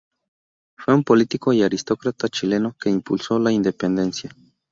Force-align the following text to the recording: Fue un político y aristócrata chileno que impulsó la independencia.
Fue 0.77 0.95
un 0.95 1.03
político 1.03 1.53
y 1.53 1.61
aristócrata 1.61 2.27
chileno 2.27 2.75
que 2.79 2.89
impulsó 2.89 3.37
la 3.37 3.51
independencia. 3.51 4.31